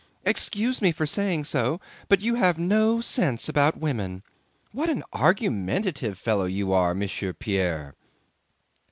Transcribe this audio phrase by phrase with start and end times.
[0.25, 4.23] Excuse me for saying so, but you have no sense about women.
[4.71, 7.93] What an argumentative fellow you are, Monsieur Pierre!"